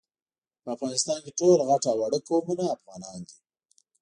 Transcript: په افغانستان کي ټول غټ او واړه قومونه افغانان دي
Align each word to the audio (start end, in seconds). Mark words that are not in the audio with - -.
په 0.63 0.69
افغانستان 0.75 1.19
کي 1.25 1.31
ټول 1.39 1.57
غټ 1.69 1.83
او 1.91 1.95
واړه 1.99 2.19
قومونه 2.27 2.63
افغانان 2.75 3.19
دي 3.27 3.35